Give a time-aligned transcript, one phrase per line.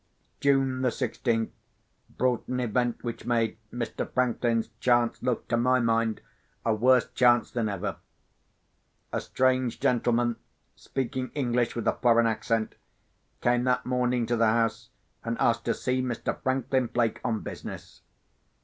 [0.39, 1.51] June the sixteenth
[2.17, 4.11] brought an event which made Mr.
[4.11, 6.21] Franklin's chance look, to my mind,
[6.65, 7.97] a worse chance than ever.
[9.13, 10.37] A strange gentleman,
[10.75, 12.73] speaking English with a foreign accent,
[13.41, 14.89] came that morning to the house,
[15.23, 16.35] and asked to see Mr.
[16.41, 18.01] Franklin Blake on business.